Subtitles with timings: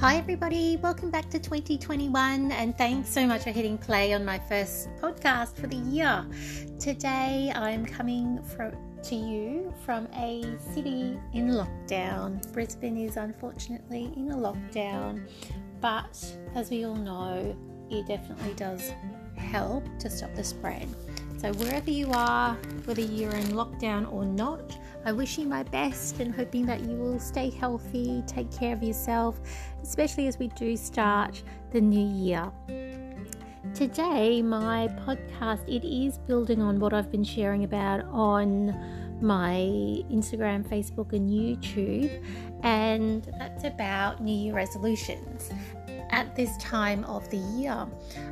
[0.00, 0.78] Hi, everybody.
[0.78, 5.56] Welcome back to 2021, and thanks so much for hitting play on my first podcast
[5.56, 6.26] for the year.
[6.78, 10.42] Today, I'm coming from to you from a
[10.72, 12.50] city in lockdown.
[12.54, 15.28] Brisbane is unfortunately in a lockdown,
[15.82, 16.18] but
[16.54, 17.54] as we all know,
[17.90, 18.94] it definitely does
[19.36, 20.88] help to stop the spread.
[21.36, 22.54] So, wherever you are,
[22.86, 26.96] whether you're in lockdown or not, I wish you my best and hoping that you
[26.96, 29.40] will stay healthy, take care of yourself,
[29.82, 32.52] especially as we do start the new year.
[33.74, 38.68] Today, my podcast it is building on what I've been sharing about on
[39.22, 39.56] my
[40.10, 42.22] Instagram, Facebook, and YouTube,
[42.62, 45.50] and that's about New Year resolutions.
[46.10, 47.86] At this time of the year,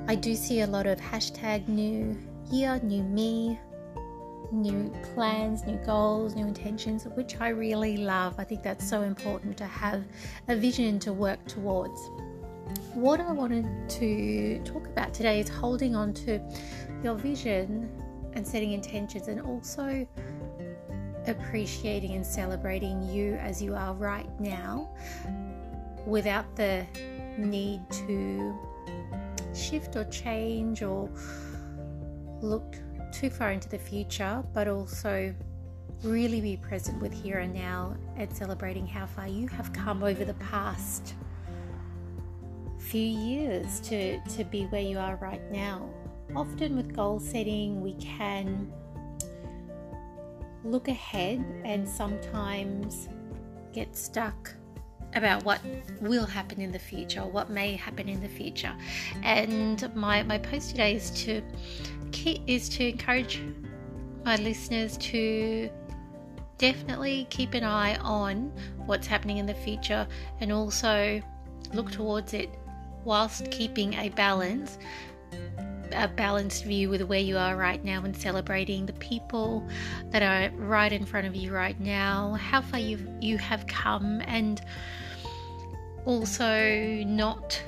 [0.06, 2.18] I do see a lot of hashtag new
[2.50, 3.58] year, new me,
[4.52, 8.34] new plans, new goals, new intentions, which I really love.
[8.38, 10.04] I think that's so important to have
[10.48, 12.00] a vision to work towards.
[12.94, 16.40] What I wanted to talk about today is holding on to
[17.02, 17.90] your vision
[18.34, 20.06] and setting intentions, and also
[21.26, 24.88] appreciating and celebrating you as you are right now
[26.06, 26.86] without the
[27.36, 28.58] need to
[29.54, 31.10] shift or change or
[32.40, 32.76] look
[33.12, 35.34] too far into the future, but also
[36.02, 40.24] really be present with here and now and celebrating how far you have come over
[40.24, 41.14] the past
[42.78, 45.90] few years to, to be where you are right now.
[46.36, 48.72] Often with goal setting, we can
[50.64, 53.08] look ahead and sometimes
[53.72, 54.54] get stuck
[55.14, 55.60] about what
[56.00, 58.72] will happen in the future or what may happen in the future.
[59.22, 61.42] And my, my post today is to
[62.12, 63.40] keep, is to encourage
[64.24, 65.70] my listeners to
[66.58, 68.52] definitely keep an eye on
[68.86, 70.06] what's happening in the future
[70.40, 71.22] and also
[71.72, 72.50] look towards it
[73.04, 74.78] whilst keeping a balance
[75.92, 79.66] a balanced view with where you are right now and celebrating the people
[80.10, 84.20] that are right in front of you right now, how far you you have come,
[84.26, 84.62] and
[86.04, 87.60] also not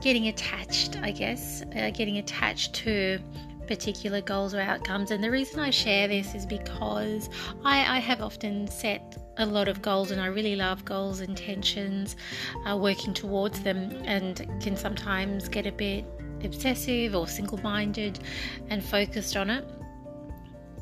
[0.00, 0.98] getting attached.
[1.02, 3.18] I guess uh, getting attached to
[3.70, 5.12] particular goals or outcomes.
[5.12, 7.30] And the reason I share this is because
[7.64, 12.16] I, I have often set a lot of goals and I really love goals, intentions,
[12.68, 16.04] uh, working towards them, and can sometimes get a bit
[16.44, 18.18] obsessive or single minded
[18.68, 19.64] and focused on it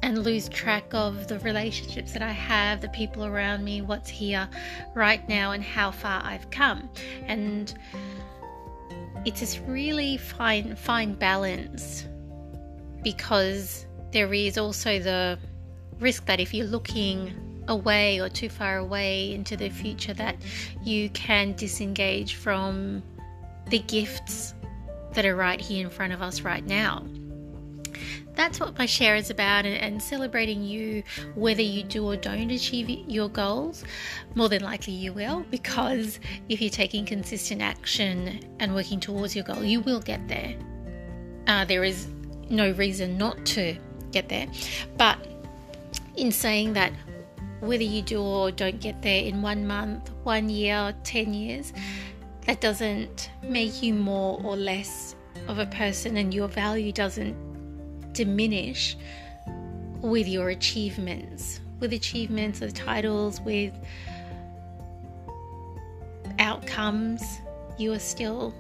[0.03, 4.49] and lose track of the relationships that I have, the people around me, what's here
[4.95, 6.89] right now, and how far I've come.
[7.27, 7.75] And
[9.25, 12.07] it's this really fine fine balance
[13.03, 15.39] because there is also the
[15.99, 20.37] risk that if you're looking away or too far away into the future that
[20.83, 23.03] you can disengage from
[23.69, 24.55] the gifts
[25.19, 27.05] that are right here in front of us right now.
[28.37, 31.03] That's what my share is about, and, celebrating you
[31.35, 33.83] whether you do or don't achieve your goals.
[34.37, 39.45] More than likely, you will, because if you're taking consistent action and working towards your
[39.45, 40.55] goal, you will get there.
[41.49, 42.07] Uh, there is
[42.49, 43.77] no reason not to
[44.13, 44.47] get there.
[44.99, 45.19] But
[46.15, 46.93] in saying that,
[47.59, 51.73] whether you do or don't get there in one month, one year, 10 years,
[52.49, 55.15] that doesn't make you more or less
[55.49, 57.37] of a person, and your value doesn't
[58.15, 58.97] diminish
[60.01, 63.75] with your achievements, with achievements, with titles, with
[66.39, 67.23] outcomes.
[67.77, 68.55] You are still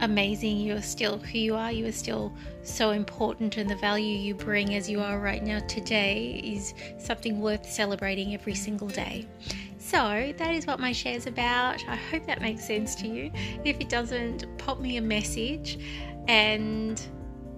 [0.00, 0.56] amazing.
[0.56, 1.70] You are still who you are.
[1.70, 5.58] You are still so important, and the value you bring as you are right now
[5.68, 9.26] today is something worth celebrating every single day.
[9.92, 11.84] So, that is what my share is about.
[11.86, 13.30] I hope that makes sense to you.
[13.62, 15.78] If it doesn't, pop me a message,
[16.28, 16.98] and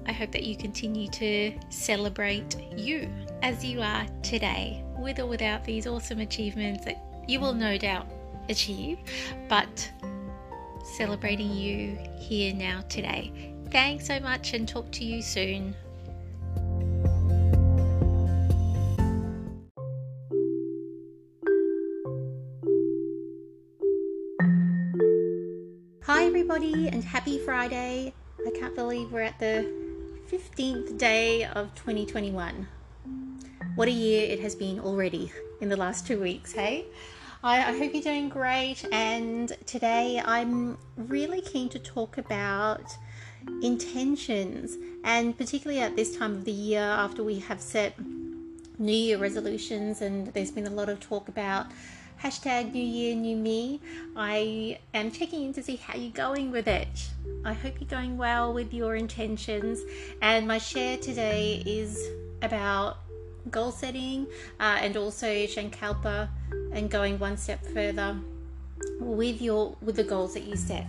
[0.06, 3.08] I hope that you continue to celebrate you
[3.42, 8.08] as you are today, with or without these awesome achievements that you will no doubt
[8.48, 8.98] achieve.
[9.48, 9.88] But
[10.96, 13.54] celebrating you here now today.
[13.70, 15.76] Thanks so much and talk to you soon.
[27.04, 28.12] Happy Friday.
[28.46, 29.70] I can't believe we're at the
[30.30, 32.66] 15th day of 2021.
[33.74, 35.30] What a year it has been already
[35.60, 36.86] in the last two weeks, hey?
[37.42, 38.84] I, I hope you're doing great.
[38.90, 42.96] And today I'm really keen to talk about
[43.62, 47.94] intentions, and particularly at this time of the year after we have set
[48.78, 51.66] New Year resolutions, and there's been a lot of talk about
[52.24, 53.82] Hashtag New Year, New Me.
[54.16, 57.10] I am checking in to see how you're going with it.
[57.44, 59.82] I hope you're going well with your intentions.
[60.22, 62.02] And my share today is
[62.40, 62.96] about
[63.50, 64.26] goal setting
[64.58, 66.30] uh, and also Sankalpa
[66.72, 68.16] and going one step further
[69.00, 70.86] with your with the goals that you set.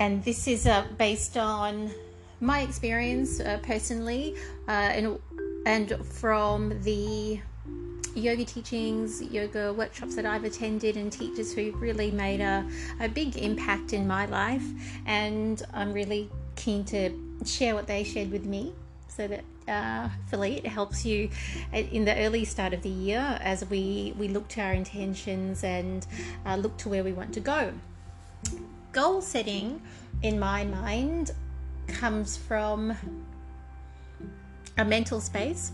[0.00, 1.92] And this is uh, based on
[2.40, 4.34] my experience uh, personally
[4.66, 5.20] uh, and
[5.64, 7.38] and from the
[8.14, 12.68] yoga teachings, yoga workshops that I've attended, and teachers who really made a,
[13.00, 14.64] a big impact in my life.
[15.06, 17.10] And I'm really keen to
[17.44, 18.72] share what they shared with me
[19.08, 21.30] so that uh, hopefully it helps you
[21.72, 26.06] in the early start of the year as we, we look to our intentions and
[26.46, 27.72] uh, look to where we want to go.
[28.92, 29.80] Goal setting,
[30.22, 31.32] in my mind,
[31.86, 32.96] comes from
[34.78, 35.72] a mental space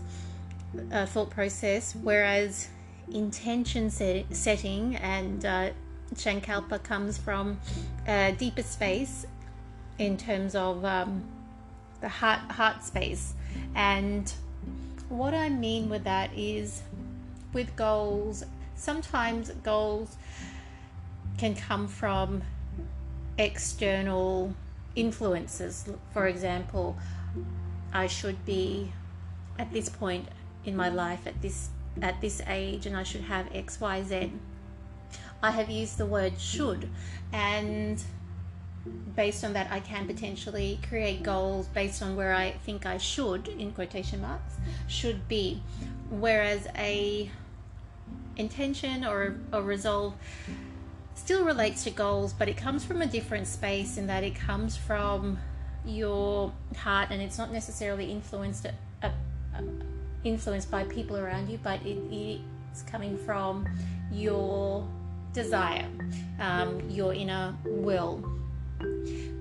[0.91, 2.69] uh, thought process, whereas
[3.11, 5.69] intention set- setting and uh,
[6.13, 7.59] Sankalpa comes from
[8.07, 9.25] a deeper space
[9.97, 11.23] in terms of um,
[12.01, 13.33] the heart heart space.
[13.75, 14.31] And
[15.09, 16.81] what I mean with that is
[17.53, 18.43] with goals,
[18.75, 20.15] sometimes goals
[21.37, 22.41] can come from
[23.37, 24.53] external
[24.95, 25.89] influences.
[26.13, 26.97] For example,
[27.93, 28.91] I should be
[29.59, 30.27] at this point
[30.65, 31.69] in my life at this
[32.01, 34.31] at this age and I should have XYZ.
[35.43, 36.89] I have used the word should
[37.33, 38.01] and
[39.15, 43.47] based on that I can potentially create goals based on where I think I should
[43.47, 44.55] in quotation marks
[44.87, 45.61] should be
[46.09, 47.29] whereas a
[48.37, 50.13] intention or a resolve
[51.15, 54.77] still relates to goals but it comes from a different space in that it comes
[54.77, 55.37] from
[55.85, 58.71] your heart and it's not necessarily influenced uh,
[59.03, 59.61] uh,
[60.23, 63.67] influenced by people around you, but it, it's coming from
[64.11, 64.87] your
[65.33, 65.87] desire,
[66.39, 68.23] um, your inner will.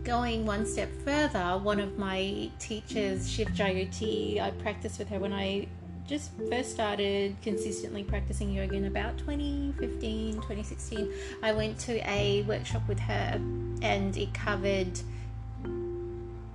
[0.05, 5.33] Going one step further, one of my teachers, Shiv Jayoti, I practiced with her when
[5.33, 5.67] I
[6.07, 11.13] just first started consistently practicing yoga in about 2015, 2016.
[11.43, 13.41] I went to a workshop with her
[13.83, 15.01] and it covered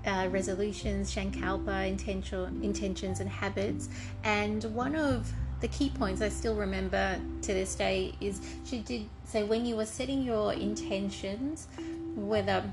[0.05, 3.89] uh, resolutions, Shankalpa, intention, intentions, and habits.
[4.23, 5.31] And one of
[5.61, 9.75] the key points I still remember to this day is she did say when you
[9.75, 11.67] were setting your intentions,
[12.15, 12.63] whether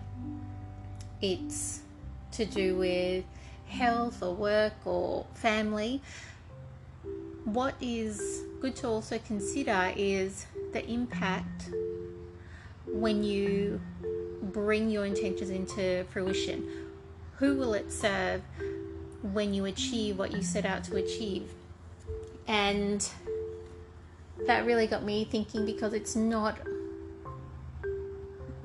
[1.20, 1.80] it's
[2.32, 3.24] to do with
[3.68, 6.02] health or work or family,
[7.44, 11.70] what is good to also consider is the impact
[12.86, 13.80] when you
[14.42, 16.81] bring your intentions into fruition
[17.42, 18.40] who will it serve
[19.32, 21.50] when you achieve what you set out to achieve?
[22.46, 23.04] And
[24.46, 26.56] that really got me thinking because it's not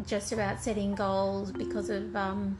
[0.05, 2.59] just about setting goals because of um,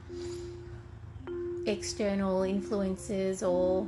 [1.68, 3.86] external influences or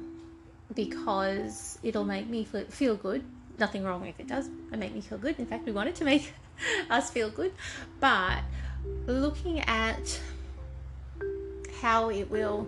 [0.76, 3.24] because it'll make me feel good.
[3.58, 4.52] Nothing wrong if it does.
[4.72, 5.40] It make me feel good.
[5.40, 6.32] In fact, we want it to make
[6.92, 7.54] us feel good.
[8.00, 8.42] But
[9.08, 10.22] looking at
[11.82, 12.68] how it will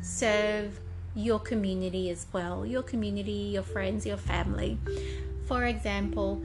[0.00, 0.80] serve
[1.14, 4.78] your community as well your community, your friends, your family.
[5.46, 6.42] For example,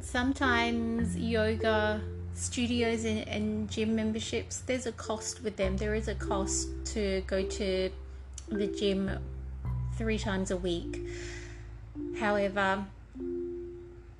[0.00, 2.00] sometimes yoga
[2.34, 5.76] studios and, and, gym memberships, there's a cost with them.
[5.76, 7.90] There is a cost to go to
[8.48, 9.10] the gym
[9.96, 11.00] three times a week.
[12.18, 12.84] However,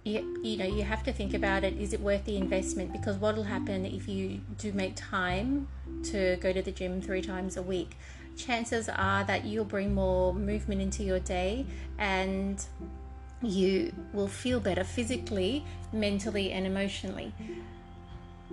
[0.07, 1.77] you, you know you have to think about it.
[1.77, 2.93] Is it worth the investment?
[2.93, 5.67] Because what will happen if you do make time
[6.05, 7.97] to go to the gym three times a week?
[8.37, 11.67] Chances are that you'll bring more movement into your day
[11.99, 12.65] and
[13.43, 17.33] you will feel better physically mentally and emotionally.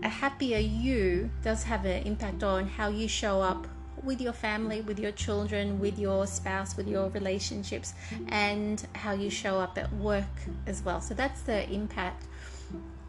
[0.01, 3.67] A happier you does have an impact on how you show up
[4.01, 7.93] with your family, with your children, with your spouse, with your relationships,
[8.29, 10.23] and how you show up at work
[10.67, 11.01] as well.
[11.01, 12.25] So that's the impact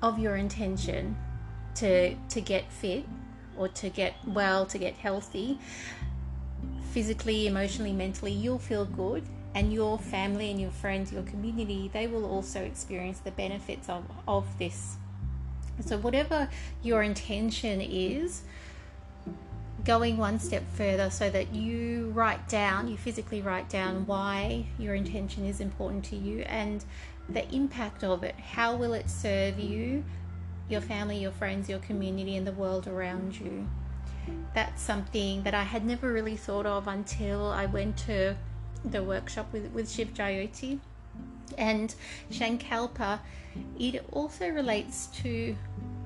[0.02, 1.16] of your intention
[1.76, 3.04] to to get fit
[3.56, 5.58] or to get well, to get healthy,
[6.90, 9.24] physically, emotionally, mentally, you'll feel good
[9.54, 14.04] and your family and your friends, your community, they will also experience the benefits of,
[14.26, 14.96] of this.
[15.84, 16.48] So, whatever
[16.82, 18.42] your intention is,
[19.84, 24.94] going one step further so that you write down, you physically write down why your
[24.94, 26.84] intention is important to you and
[27.28, 28.34] the impact of it.
[28.36, 30.04] How will it serve you,
[30.68, 33.68] your family, your friends, your community, and the world around you?
[34.54, 38.36] That's something that I had never really thought of until I went to
[38.84, 40.78] the workshop with, with Shiv Jayoti.
[41.58, 41.94] And
[42.30, 43.20] Shankalpa,
[43.78, 45.54] it also relates to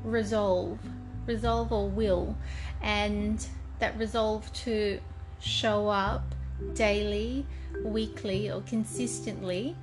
[0.03, 0.79] resolve,
[1.27, 2.37] resolve or will,
[2.83, 3.47] and
[3.79, 5.01] that resolve to
[5.41, 6.35] show up
[6.75, 7.47] daily,
[7.85, 9.77] weekly, or consistently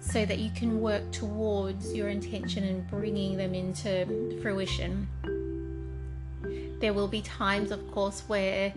[0.00, 5.06] so that you can work towards your intention and bringing them into fruition.
[6.80, 8.72] There will be times, of course, where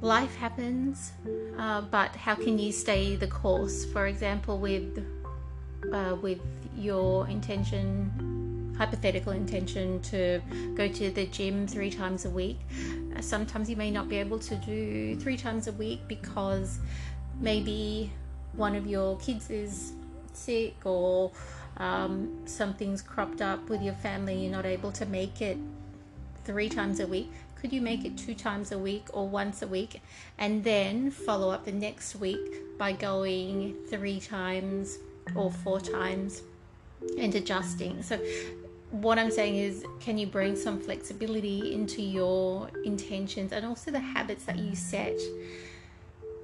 [0.00, 1.12] life happens,
[1.58, 3.84] uh, but how can you stay the course?
[3.86, 5.04] For example, with
[5.92, 6.40] uh, with
[6.76, 8.12] your intention,
[8.82, 10.40] hypothetical intention to
[10.74, 12.58] go to the gym three times a week.
[13.14, 16.80] Uh, sometimes you may not be able to do three times a week because
[17.38, 18.10] maybe
[18.54, 19.92] one of your kids is
[20.32, 21.30] sick or
[21.76, 25.58] um, something's cropped up with your family, you're not able to make it
[26.44, 27.30] three times a week.
[27.60, 30.02] Could you make it two times a week or once a week
[30.38, 34.98] and then follow up the next week by going three times
[35.36, 36.42] or four times
[37.16, 38.02] and adjusting?
[38.02, 38.18] So,
[38.92, 43.98] what I'm saying is, can you bring some flexibility into your intentions and also the
[43.98, 45.18] habits that you set?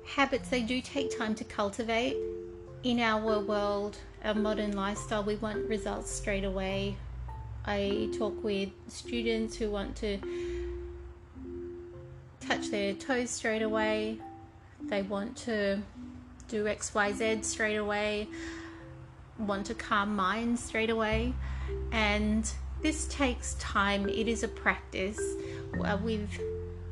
[0.09, 2.17] habits they do take time to cultivate.
[2.83, 6.97] In our world our modern lifestyle we want results straight away.
[7.67, 10.19] I talk with students who want to
[12.41, 14.19] touch their toes straight away.
[14.83, 15.83] They want to
[16.49, 18.27] do xyz straight away
[19.39, 21.35] want to calm minds straight away.
[21.93, 22.51] And
[22.83, 24.09] this takes time.
[24.09, 25.21] It is a practice
[25.85, 26.29] uh, with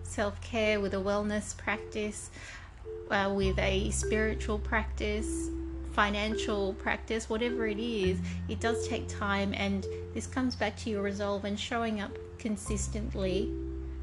[0.03, 2.31] self-care with a wellness practice
[3.11, 5.51] uh, with a spiritual practice,
[5.93, 9.55] financial practice, whatever it is, it does take time.
[9.55, 13.53] And this comes back to your resolve and showing up consistently,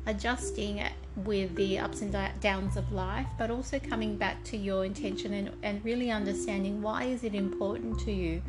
[0.05, 0.83] adjusting
[1.15, 5.51] with the ups and downs of life, but also coming back to your intention and,
[5.63, 8.41] and really understanding why is it important to you?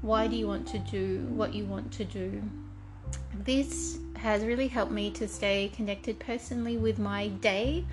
[0.00, 2.42] Why do you want to do what you want to do?
[3.44, 7.84] This has really helped me to stay connected personally with my day.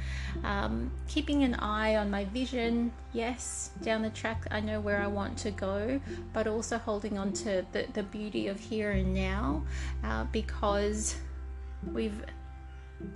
[0.44, 5.08] Um, keeping an eye on my vision, yes, down the track, I know where I
[5.08, 6.00] want to go,
[6.34, 9.64] but also holding on to the, the beauty of here and now
[10.04, 11.16] uh, because
[11.94, 12.24] we've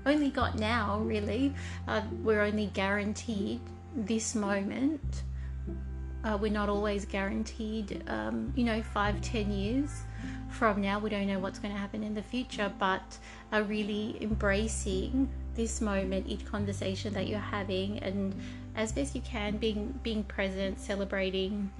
[0.06, 1.54] only got now, really.
[1.88, 3.62] Uh, we're only guaranteed
[3.96, 5.24] this moment.
[6.24, 9.90] Uh, we're not always guaranteed, um, you know, five, ten years
[10.50, 11.00] from now.
[11.00, 13.18] We don't know what's going to happen in the future, but
[13.54, 18.36] are really embracing this moment, each conversation that you're having, and
[18.76, 21.72] as best you can, being being present, celebrating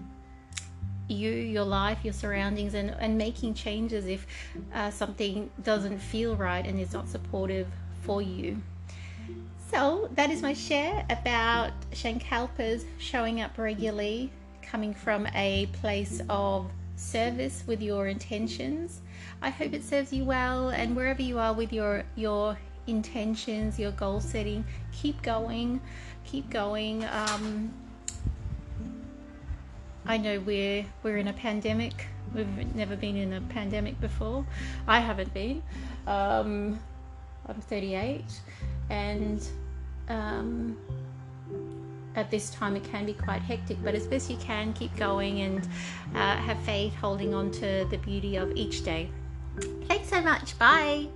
[1.10, 4.26] you, your life, your surroundings, and, and making changes if
[4.74, 7.68] uh, something doesn't feel right and is not supportive
[8.02, 8.62] for you.
[9.72, 14.32] So, that is my share about Shankalpas showing up regularly,
[14.64, 19.02] coming from a place of service with your intentions.
[19.42, 23.92] I hope it serves you well and wherever you are with your your intentions, your
[23.92, 25.80] goal setting, keep going,
[26.26, 27.06] keep going.
[27.06, 27.72] Um,
[30.06, 32.08] I know we're we're in a pandemic.
[32.34, 34.46] We've never been in a pandemic before.
[34.88, 35.64] I haven't been.
[36.06, 36.80] Um,
[37.50, 38.24] I'm 38,
[38.90, 39.48] and
[40.08, 40.78] um,
[42.16, 45.42] at this time it can be quite hectic, but as best you can, keep going
[45.42, 45.68] and
[46.16, 49.10] uh, have faith, holding on to the beauty of each day.
[49.88, 50.58] Thanks so much.
[50.58, 51.08] Bye.